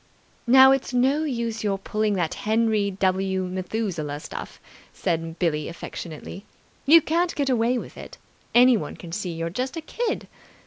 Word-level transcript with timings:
"Now, 0.47 0.71
it's 0.71 0.95
no 0.95 1.23
use 1.25 1.63
your 1.63 1.77
pulling 1.77 2.13
that 2.15 2.33
Henry 2.33 2.89
W. 2.89 3.43
Methuselah 3.45 4.19
stuff," 4.19 4.59
said 4.91 5.37
Billie 5.37 5.67
affectionately. 5.69 6.43
"You 6.87 7.03
can't 7.03 7.35
get 7.35 7.51
away 7.51 7.77
with 7.77 7.97
it. 7.97 8.17
Anyone 8.55 8.95
can 8.97 9.11
see 9.11 9.31
you're 9.33 9.51
just 9.51 9.77
a 9.77 9.81
kid. 9.81 10.27